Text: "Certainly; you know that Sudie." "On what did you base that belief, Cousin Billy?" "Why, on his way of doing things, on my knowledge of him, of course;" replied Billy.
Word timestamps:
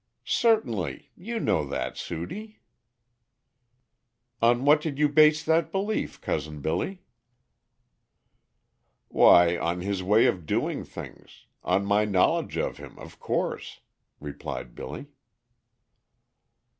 "Certainly; 0.25 1.11
you 1.15 1.39
know 1.39 1.63
that 1.63 1.95
Sudie." 1.95 2.57
"On 4.41 4.65
what 4.65 4.81
did 4.81 4.97
you 4.97 5.07
base 5.07 5.43
that 5.43 5.71
belief, 5.71 6.19
Cousin 6.19 6.59
Billy?" 6.59 7.03
"Why, 9.09 9.59
on 9.59 9.81
his 9.81 10.01
way 10.01 10.25
of 10.25 10.47
doing 10.47 10.83
things, 10.85 11.45
on 11.63 11.85
my 11.85 12.03
knowledge 12.05 12.57
of 12.57 12.77
him, 12.77 12.97
of 12.97 13.19
course;" 13.19 13.81
replied 14.19 14.73
Billy. 14.73 15.05